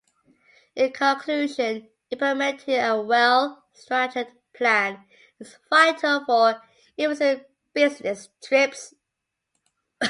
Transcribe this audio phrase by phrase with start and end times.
[0.75, 5.05] In conclusion, implementing a well-structured plan
[5.39, 6.59] is vital for
[6.97, 8.95] efficient business trips.